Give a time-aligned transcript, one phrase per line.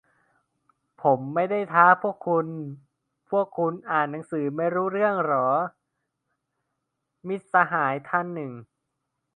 [1.01, 2.47] "ผมไม่ได้ท้าพวกคุณ
[3.29, 5.47] พวกคุณอ่านหนังสือไม่รู้เรื่องหรอ"-
[7.27, 8.51] มิตรสหายท่านหนึ่ง